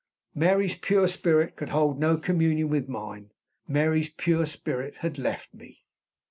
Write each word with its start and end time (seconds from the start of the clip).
Mary's 0.33 0.75
pure 0.75 1.07
spirit 1.07 1.55
could 1.55 1.69
hold 1.69 1.99
no 1.99 2.17
communion 2.17 2.69
with 2.69 2.89
mine; 2.89 3.29
Mary's 3.67 4.09
pure 4.09 4.47
spirit 4.47 4.95
had 5.01 5.19
left 5.19 5.53
me. 5.53 5.85